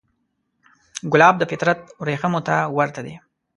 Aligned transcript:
ګلاب 1.11 1.35
د 1.39 1.43
فطرت 1.51 1.79
وریښمو 2.03 2.39
ته 2.47 2.55
ورته 2.77 2.99
دی. 3.05 3.15